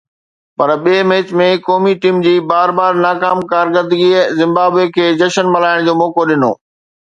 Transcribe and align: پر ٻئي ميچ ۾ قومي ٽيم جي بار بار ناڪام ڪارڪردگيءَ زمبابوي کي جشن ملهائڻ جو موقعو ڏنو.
پر 0.57 0.69
ٻئي 0.83 0.99
ميچ 1.09 1.27
۾ 1.41 1.49
قومي 1.67 1.93
ٽيم 2.05 2.17
جي 2.27 2.33
بار 2.53 2.69
بار 2.79 2.91
ناڪام 3.03 3.37
ڪارڪردگيءَ 3.53 4.23
زمبابوي 4.41 4.85
کي 4.97 5.05
جشن 5.23 5.45
ملهائڻ 5.57 5.79
جو 5.85 5.93
موقعو 6.03 6.27
ڏنو. 6.35 6.51